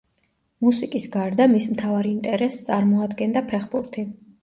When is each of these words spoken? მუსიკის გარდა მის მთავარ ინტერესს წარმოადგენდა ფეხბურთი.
მუსიკის 0.67 1.05
გარდა 1.17 1.47
მის 1.53 1.69
მთავარ 1.75 2.11
ინტერესს 2.15 2.69
წარმოადგენდა 2.73 3.49
ფეხბურთი. 3.55 4.13